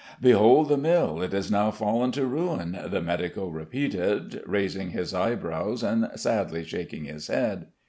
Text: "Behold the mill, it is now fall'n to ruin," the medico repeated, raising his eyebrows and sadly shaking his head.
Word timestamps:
"Behold 0.19 0.67
the 0.67 0.77
mill, 0.79 1.21
it 1.21 1.31
is 1.31 1.51
now 1.51 1.69
fall'n 1.69 2.11
to 2.13 2.25
ruin," 2.25 2.75
the 2.87 3.01
medico 3.03 3.47
repeated, 3.49 4.41
raising 4.47 4.89
his 4.89 5.13
eyebrows 5.13 5.83
and 5.83 6.09
sadly 6.15 6.63
shaking 6.63 7.03
his 7.05 7.27
head. 7.27 7.67